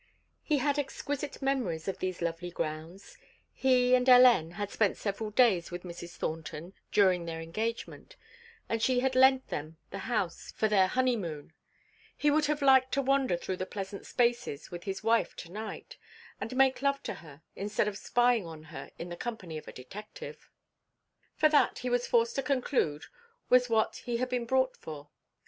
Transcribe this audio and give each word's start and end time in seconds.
He 0.41 0.57
had 0.57 0.79
exquisite 0.79 1.43
memories 1.43 1.87
of 1.87 1.99
these 1.99 2.23
lovely 2.23 2.49
grounds; 2.49 3.19
he 3.53 3.93
and 3.93 4.07
Hélène 4.07 4.53
had 4.53 4.71
spent 4.71 4.97
several 4.97 5.29
days 5.29 5.69
with 5.69 5.83
Mrs. 5.83 6.15
Thornton 6.15 6.73
during 6.91 7.25
their 7.25 7.39
engagement, 7.39 8.15
and 8.67 8.81
she 8.81 9.01
had 9.01 9.13
lent 9.13 9.49
them 9.49 9.77
the 9.91 9.99
house 10.09 10.51
for 10.53 10.67
their 10.67 10.87
honeymoon; 10.87 11.53
he 12.17 12.31
would 12.31 12.47
have 12.47 12.63
liked 12.63 12.91
to 12.93 13.01
wander 13.03 13.37
through 13.37 13.57
the 13.57 13.67
pleasant 13.67 14.07
spaces 14.07 14.71
with 14.71 14.85
his 14.85 15.03
wife 15.03 15.35
to 15.35 15.51
night 15.51 15.97
and 16.39 16.55
make 16.55 16.81
love 16.81 17.03
to 17.03 17.13
her, 17.21 17.43
instead 17.55 17.87
of 17.87 17.95
spying 17.95 18.47
on 18.47 18.63
her 18.73 18.89
in 18.97 19.09
the 19.09 19.15
company 19.15 19.55
of 19.59 19.67
a 19.67 19.71
detective. 19.71 20.49
For 21.35 21.47
that, 21.47 21.77
he 21.77 21.91
was 21.91 22.07
forced 22.07 22.33
to 22.37 22.41
conclude, 22.41 23.05
was 23.51 23.69
what 23.69 23.97
he 23.97 24.17
had 24.17 24.29
been 24.29 24.45
brought 24.47 24.75
for. 24.77 25.09